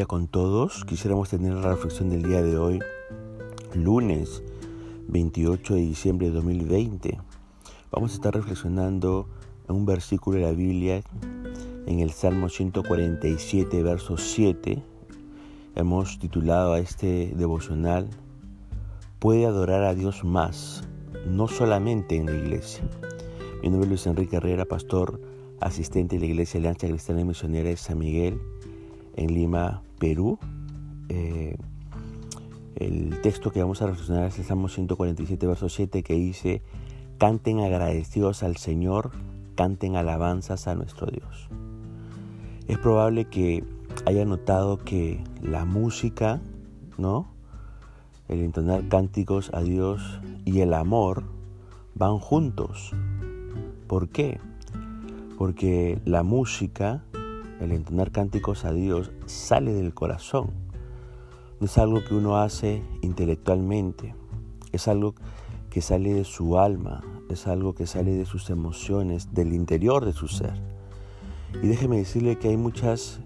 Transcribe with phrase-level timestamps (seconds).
[0.00, 0.86] con todos.
[0.86, 2.80] Quisiéramos tener la reflexión del día de hoy,
[3.74, 4.42] lunes
[5.08, 7.20] 28 de diciembre de 2020.
[7.90, 9.28] Vamos a estar reflexionando
[9.68, 11.02] en un versículo de la Biblia,
[11.86, 14.82] en el Salmo 147, verso 7.
[15.74, 18.08] Hemos titulado a este devocional,
[19.18, 20.88] Puede adorar a Dios más,
[21.28, 22.82] no solamente en la iglesia.
[23.62, 25.20] Mi nombre es Luis Enrique Herrera, pastor
[25.60, 28.40] asistente de la Iglesia Alianza Cristiana y Misionera de San Miguel
[29.16, 30.36] en Lima, Perú.
[31.08, 31.56] Eh,
[32.74, 36.60] el texto que vamos a reflexionar es el Salmo 147, verso 7, que dice,
[37.18, 39.12] canten agradecidos al Señor,
[39.54, 41.48] canten alabanzas a nuestro Dios.
[42.66, 43.62] Es probable que
[44.04, 46.40] haya notado que la música,
[46.98, 47.28] ¿no?
[48.26, 51.22] El entonar cánticos a Dios y el amor
[51.94, 52.90] van juntos.
[53.86, 54.40] ¿Por qué?
[55.38, 57.04] Porque la música
[57.62, 60.50] el entonar cánticos a Dios sale del corazón.
[61.60, 64.14] No es algo que uno hace intelectualmente,
[64.72, 65.14] es algo
[65.70, 70.12] que sale de su alma, es algo que sale de sus emociones, del interior de
[70.12, 70.60] su ser.
[71.62, 73.20] Y déjeme decirle que hay muchas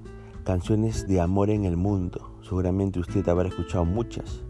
[0.45, 4.45] canciones de amor en el mundo, seguramente usted habrá escuchado muchas.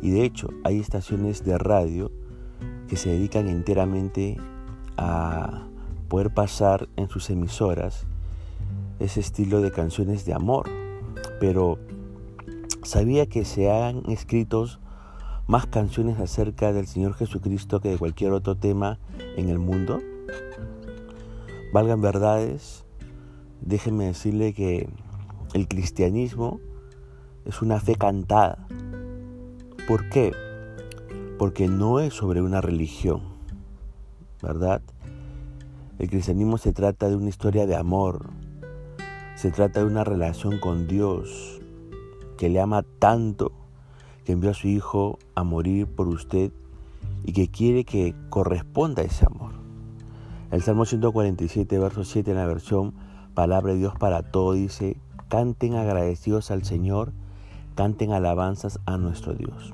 [0.00, 2.10] Y de hecho hay estaciones de radio
[2.88, 4.38] que se dedican enteramente
[4.96, 5.66] a
[6.08, 8.06] poder pasar en sus emisoras
[9.00, 10.68] ese estilo de canciones de amor,
[11.40, 11.78] pero
[12.82, 14.66] sabía que se han escrito
[15.46, 18.98] más canciones acerca del Señor Jesucristo que de cualquier otro tema
[19.36, 20.00] en el mundo.
[21.72, 22.84] Valgan verdades,
[23.60, 24.88] déjenme decirle que
[25.54, 26.60] el cristianismo
[27.44, 28.66] es una fe cantada.
[29.88, 30.32] ¿Por qué?
[31.38, 33.22] Porque no es sobre una religión,
[34.42, 34.82] ¿verdad?
[35.98, 38.30] El cristianismo se trata de una historia de amor,
[39.40, 41.62] se trata de una relación con Dios
[42.36, 43.52] que le ama tanto
[44.26, 46.52] que envió a su Hijo a morir por usted
[47.24, 49.52] y que quiere que corresponda ese amor.
[50.50, 52.92] El Salmo 147, verso 7 en la versión
[53.32, 54.98] Palabra de Dios para todo dice,
[55.28, 57.14] canten agradecidos al Señor,
[57.76, 59.72] canten alabanzas a nuestro Dios.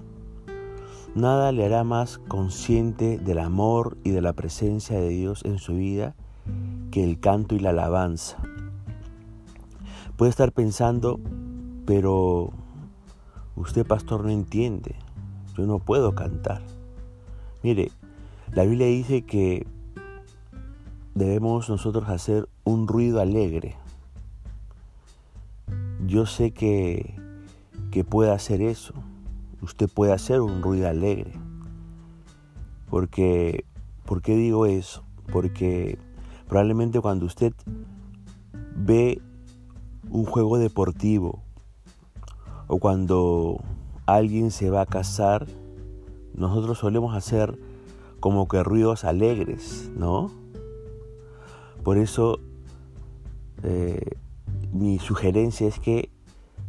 [1.16, 5.74] Nada le hará más consciente del amor y de la presencia de Dios en su
[5.74, 6.14] vida
[6.92, 8.38] que el canto y la alabanza.
[10.16, 11.20] Puede estar pensando,
[11.84, 12.50] pero
[13.54, 14.94] usted pastor no entiende,
[15.56, 16.62] yo no puedo cantar.
[17.62, 17.90] Mire,
[18.52, 19.66] la Biblia dice que
[21.14, 23.76] debemos nosotros hacer un ruido alegre.
[26.06, 27.14] Yo sé que,
[27.90, 28.94] que puede hacer eso.
[29.60, 31.32] Usted puede hacer un ruido alegre.
[32.88, 33.66] Porque,
[34.06, 35.02] ¿por qué digo eso?
[35.30, 35.98] Porque
[36.48, 37.52] probablemente cuando usted
[38.76, 39.20] ve
[40.10, 41.42] un juego deportivo
[42.66, 43.60] o cuando
[44.06, 45.46] alguien se va a casar,
[46.34, 47.58] nosotros solemos hacer
[48.20, 50.30] como que ruidos alegres, ¿no?
[51.82, 52.40] Por eso
[53.62, 54.16] eh,
[54.72, 56.10] mi sugerencia es que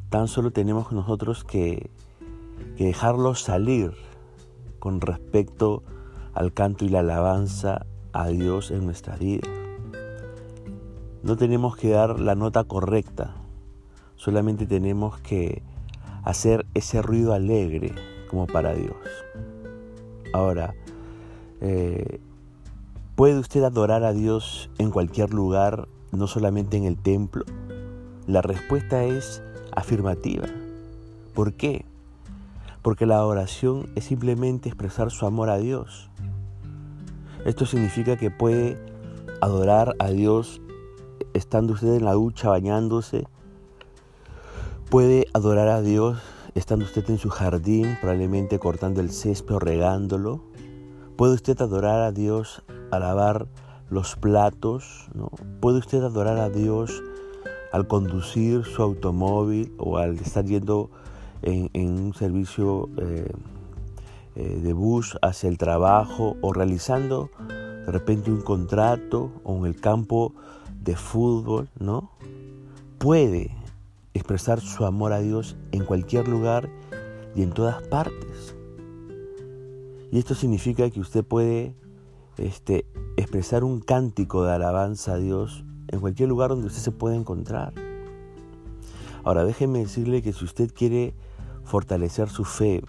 [0.09, 1.89] tan solo tenemos nosotros que,
[2.75, 3.93] que dejarlos salir
[4.79, 5.83] con respecto
[6.33, 9.47] al canto y la alabanza a Dios en nuestra vida.
[11.23, 13.35] No tenemos que dar la nota correcta,
[14.15, 15.63] solamente tenemos que
[16.23, 17.93] hacer ese ruido alegre
[18.29, 18.97] como para Dios.
[20.33, 20.75] Ahora,
[21.61, 22.19] eh,
[23.15, 27.45] ¿puede usted adorar a Dios en cualquier lugar, no solamente en el templo?
[28.27, 29.41] La respuesta es
[29.75, 30.45] afirmativa.
[31.33, 31.85] ¿Por qué?
[32.81, 36.09] Porque la oración es simplemente expresar su amor a Dios.
[37.45, 38.77] Esto significa que puede
[39.41, 40.61] adorar a Dios
[41.37, 43.27] estando usted en la ducha bañándose,
[44.89, 46.19] puede adorar a Dios
[46.55, 50.41] estando usted en su jardín, probablemente cortando el césped o regándolo.
[51.15, 53.47] Puede usted adorar a Dios al lavar
[53.89, 55.29] los platos, ¿no?
[55.61, 57.03] Puede usted adorar a Dios
[57.71, 60.89] al conducir su automóvil o al estar yendo
[61.41, 63.31] en, un servicio eh,
[64.35, 67.29] eh, de bus hacia el trabajo o realizando
[67.85, 70.33] de repente un contrato o en el campo
[70.87, 72.09] de fútbol, ¿no?
[72.97, 73.51] Puede
[74.13, 76.69] expresar su amor a Dios en cualquier lugar
[77.35, 78.55] y en todas partes.
[80.11, 81.75] Y esto significa que usted puede
[82.37, 82.85] este,
[83.17, 87.73] expresar un cántico de alabanza a Dios en cualquier lugar donde usted se pueda encontrar.
[89.25, 91.13] Ahora déjeme decirle que si usted quiere
[91.65, 92.81] fortalecer su fe,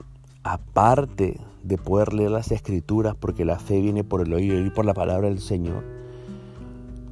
[0.44, 4.84] aparte de poder leer las escrituras, porque la fe viene por el oído y por
[4.84, 5.97] la palabra del Señor,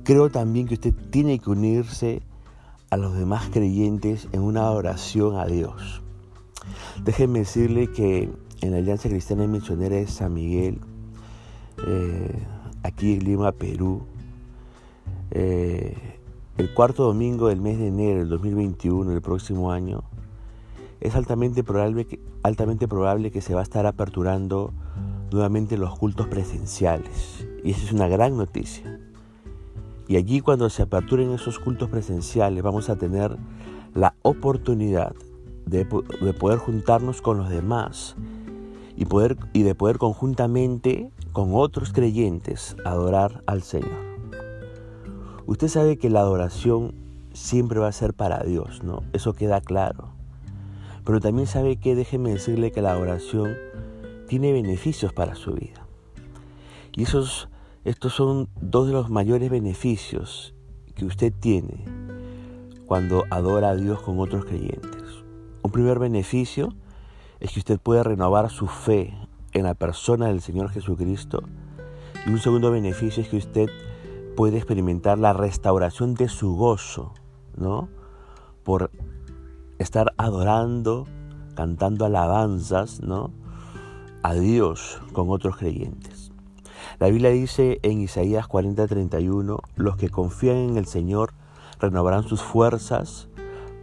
[0.06, 2.22] creo también que usted tiene que unirse
[2.90, 6.00] a los demás creyentes en una oración a Dios.
[7.04, 8.30] Déjenme decirle que
[8.60, 10.78] en la Alianza Cristiana Misionera de San Miguel,
[11.88, 12.38] eh,
[12.84, 14.02] aquí en Lima, Perú,
[15.32, 15.96] eh,
[16.56, 20.04] el cuarto domingo del mes de enero del 2021, el próximo año,
[21.00, 24.72] es altamente probable, que, altamente probable que se va a estar aperturando
[25.32, 27.44] nuevamente los cultos presenciales.
[27.64, 29.00] Y esa es una gran noticia.
[30.08, 33.36] Y allí cuando se aperturen esos cultos presenciales vamos a tener
[33.94, 35.14] la oportunidad
[35.64, 38.16] de, de poder juntarnos con los demás
[38.96, 44.16] y, poder, y de poder conjuntamente con otros creyentes adorar al Señor.
[45.46, 46.94] Usted sabe que la adoración
[47.32, 49.02] siempre va a ser para Dios, ¿no?
[49.12, 50.08] Eso queda claro.
[51.04, 53.54] Pero también sabe que déjeme decirle que la adoración
[54.26, 55.86] tiene beneficios para su vida.
[56.96, 57.48] Y esos,
[57.86, 60.56] estos son dos de los mayores beneficios
[60.96, 61.84] que usted tiene
[62.84, 65.04] cuando adora a Dios con otros creyentes.
[65.62, 66.74] Un primer beneficio
[67.38, 69.16] es que usted puede renovar su fe
[69.52, 71.44] en la persona del Señor Jesucristo.
[72.26, 73.68] Y un segundo beneficio es que usted
[74.36, 77.14] puede experimentar la restauración de su gozo,
[77.56, 77.88] ¿no?
[78.64, 78.90] Por
[79.78, 81.06] estar adorando,
[81.54, 83.30] cantando alabanzas, ¿no?
[84.24, 86.15] A Dios con otros creyentes.
[86.98, 91.34] La Biblia dice en Isaías 40:31, los que confían en el Señor
[91.78, 93.28] renovarán sus fuerzas,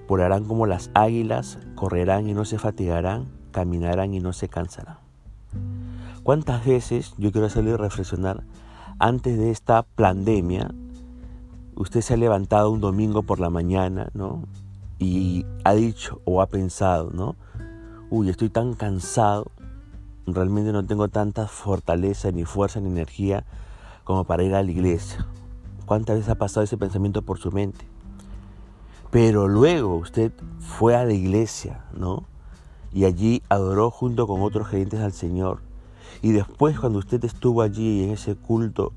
[0.08, 4.98] volarán como las águilas, correrán y no se fatigarán, caminarán y no se cansarán.
[6.24, 8.44] ¿Cuántas veces yo quiero hacerle reflexionar
[9.00, 10.72] antes de esta pandemia,
[11.76, 14.44] usted se ha levantado un domingo por la mañana, ¿no?
[15.00, 17.36] Y ha dicho o ha pensado, ¿no?
[18.10, 19.52] Uy, estoy tan cansado,
[20.26, 23.46] realmente no tengo tanta fortaleza, ni fuerza, ni energía
[24.04, 25.26] como para ir a la iglesia.
[25.86, 27.86] ¿Cuántas veces ha pasado ese pensamiento por su mente?
[29.12, 32.24] Pero luego usted fue a la iglesia, ¿no?
[32.94, 35.60] Y allí adoró junto con otros creyentes al Señor
[36.22, 38.94] y después cuando usted estuvo allí en ese culto,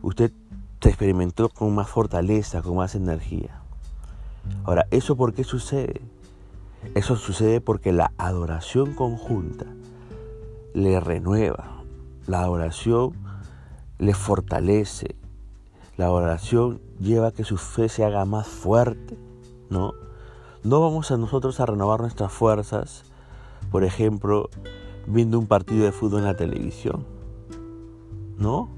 [0.00, 0.32] usted
[0.80, 3.60] se experimentó con más fortaleza, con más energía.
[4.64, 6.00] Ahora, ¿eso por qué sucede?
[6.94, 9.66] Eso sucede porque la adoración conjunta
[10.74, 11.82] le renueva,
[12.26, 13.12] la adoración
[13.98, 15.16] le fortalece,
[15.96, 19.18] la adoración lleva a que su fe se haga más fuerte,
[19.70, 19.92] ¿no?
[20.64, 23.04] No vamos a nosotros a renovar nuestras fuerzas,
[23.70, 24.48] por ejemplo,
[25.06, 27.04] viendo un partido de fútbol en la televisión.
[28.38, 28.70] ¿No?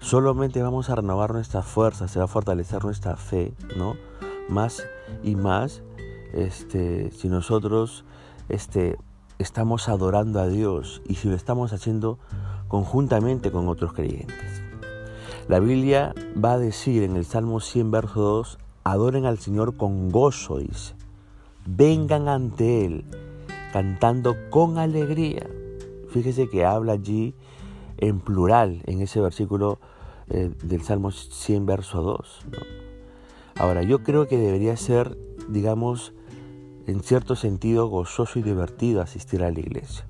[0.00, 3.94] Solamente vamos a renovar nuestra fuerza, se va a fortalecer nuestra fe, ¿no?
[4.48, 4.82] Más
[5.22, 5.82] y más,
[6.32, 8.04] este, si nosotros
[8.48, 8.96] este,
[9.40, 12.18] estamos adorando a Dios y si lo estamos haciendo
[12.68, 14.62] conjuntamente con otros creyentes.
[15.48, 20.10] La Biblia va a decir en el Salmo 100, verso 2, adoren al Señor con
[20.10, 20.58] gozo.
[21.66, 23.04] Vengan ante Él
[23.72, 25.48] cantando con alegría.
[26.10, 27.34] Fíjese que habla allí
[27.96, 29.78] en plural en ese versículo
[30.28, 32.46] eh, del Salmo 100, verso 2.
[33.56, 35.16] Ahora, yo creo que debería ser,
[35.48, 36.12] digamos,
[36.86, 40.04] en cierto sentido gozoso y divertido asistir a la iglesia.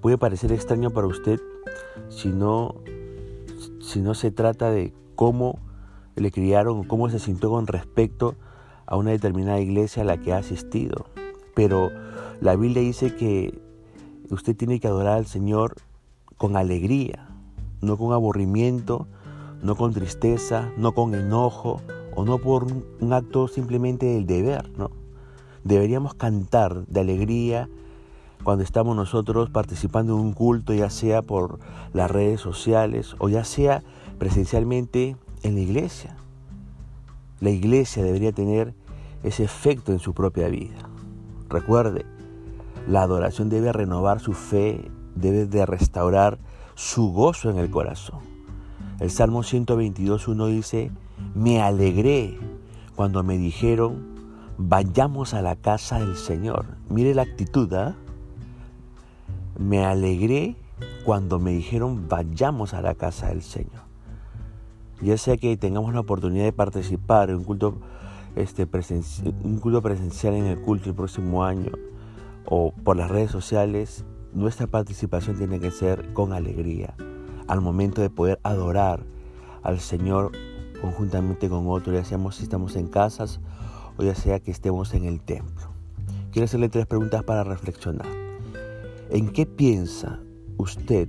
[0.00, 1.40] Puede parecer extraño para usted
[2.08, 2.76] si no,
[3.80, 5.58] si no se trata de cómo
[6.16, 8.34] le criaron o cómo se sintió con respecto
[8.86, 11.06] a una determinada iglesia a la que ha asistido.
[11.54, 11.90] Pero
[12.40, 13.60] la Biblia dice que
[14.30, 15.74] usted tiene que adorar al Señor
[16.36, 17.28] con alegría,
[17.80, 19.06] no con aburrimiento,
[19.62, 21.80] no con tristeza, no con enojo
[22.14, 24.90] o no por un acto simplemente del deber, ¿no?
[25.68, 27.68] Deberíamos cantar de alegría
[28.42, 31.58] cuando estamos nosotros participando en un culto, ya sea por
[31.92, 33.82] las redes sociales o ya sea
[34.18, 36.16] presencialmente en la iglesia.
[37.40, 38.72] La iglesia debería tener
[39.22, 40.78] ese efecto en su propia vida.
[41.50, 42.06] Recuerde,
[42.88, 46.38] la adoración debe renovar su fe, debe de restaurar
[46.76, 48.20] su gozo en el corazón.
[49.00, 50.90] El Salmo 122.1 dice,
[51.34, 52.38] me alegré
[52.96, 54.17] cuando me dijeron,
[54.58, 56.66] vayamos a la casa del Señor.
[56.90, 57.94] Mire la actitud, ¿ah?
[59.56, 60.56] Me alegré
[61.04, 63.82] cuando me dijeron, vayamos a la casa del Señor.
[65.00, 67.78] Ya sea que tengamos la oportunidad de participar en un culto,
[68.34, 68.68] este,
[69.44, 71.70] un culto presencial en el culto el próximo año,
[72.44, 76.94] o por las redes sociales, nuestra participación tiene que ser con alegría,
[77.46, 79.04] al momento de poder adorar
[79.62, 80.32] al Señor
[80.80, 83.40] conjuntamente con otros, ya seamos si estamos en casas
[83.98, 85.68] o ya sea que estemos en el templo.
[86.32, 88.08] Quiero hacerle tres preguntas para reflexionar.
[89.10, 90.20] ¿En qué piensa
[90.56, 91.08] usted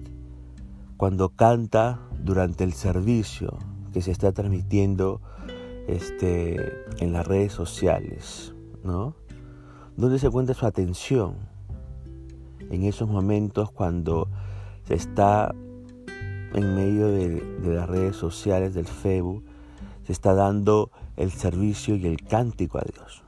[0.98, 3.58] cuando canta durante el servicio
[3.94, 5.22] que se está transmitiendo
[5.88, 8.54] este, en las redes sociales.
[9.98, 11.36] ¿Dónde se encuentra su atención
[12.70, 14.28] en esos momentos cuando
[14.84, 15.54] se está
[16.54, 19.44] en medio de, de las redes sociales, del Facebook,
[20.06, 23.24] se está dando el servicio y el cántico a Dios?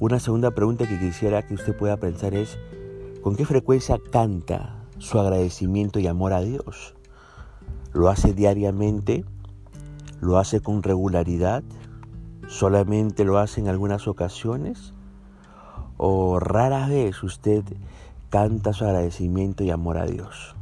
[0.00, 2.58] Una segunda pregunta que quisiera que usted pueda pensar es,
[3.22, 6.94] ¿con qué frecuencia canta su agradecimiento y amor a Dios?
[7.92, 9.24] ¿Lo hace diariamente?
[10.20, 11.62] ¿Lo hace con regularidad?
[12.48, 14.92] ¿Solamente lo hace en algunas ocasiones?
[15.96, 17.62] ¿O rara vez usted
[18.30, 20.56] canta su agradecimiento y amor a Dios?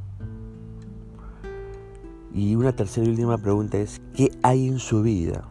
[2.34, 5.48] Y una tercera y última pregunta es, ¿qué hay en su vida,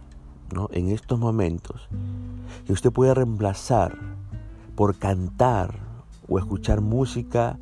[0.72, 1.88] en estos momentos,
[2.66, 3.98] que usted puede reemplazar
[4.76, 5.80] por cantar
[6.28, 7.58] o escuchar música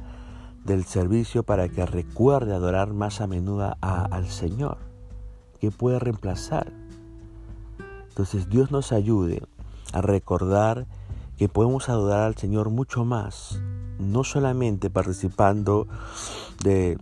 [0.65, 4.77] del servicio para que recuerde adorar más a menudo al Señor.
[5.59, 6.71] ¿Qué puede reemplazar?
[8.09, 9.43] Entonces Dios nos ayude
[9.93, 10.87] a recordar
[11.37, 13.61] que podemos adorar al Señor mucho más,
[13.97, 15.87] no solamente participando
[16.63, 16.97] de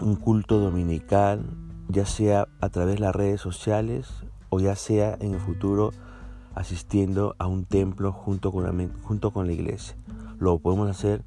[0.00, 1.44] un culto dominical,
[1.88, 5.92] ya sea a través de las redes sociales o ya sea en el futuro
[6.54, 9.96] asistiendo a un templo junto con la, junto con la iglesia.
[10.38, 11.22] Lo podemos hacer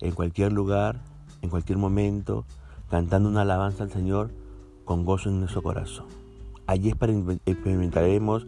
[0.00, 1.00] en cualquier lugar,
[1.42, 2.44] en cualquier momento,
[2.90, 4.30] cantando una alabanza al Señor
[4.84, 6.06] con gozo en nuestro corazón.
[6.66, 8.46] Allí experimentaremos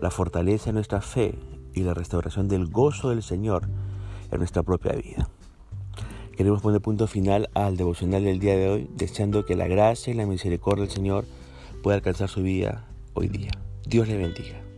[0.00, 1.38] la fortaleza de nuestra fe
[1.74, 3.68] y la restauración del gozo del Señor
[4.30, 5.28] en nuestra propia vida.
[6.36, 10.16] Queremos poner punto final al devocional del día de hoy, deseando que la gracia y
[10.16, 11.26] la misericordia del Señor
[11.82, 13.50] pueda alcanzar su vida hoy día.
[13.86, 14.69] Dios le bendiga.